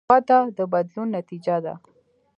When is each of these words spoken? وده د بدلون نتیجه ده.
وده 0.09 0.39
د 0.57 0.59
بدلون 0.71 1.07
نتیجه 1.17 1.55
ده. 1.65 1.73